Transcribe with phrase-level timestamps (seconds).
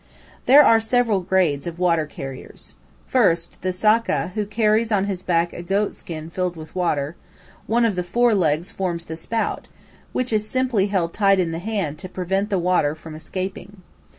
[0.47, 2.73] There are several grades of water carriers.
[3.05, 7.15] First, the "sakka," who carries on his back a goat skin filled with water;
[7.67, 9.67] one of the fore legs forms the spout,
[10.11, 13.83] which is simply held tight in the hand to prevent the water from escaping.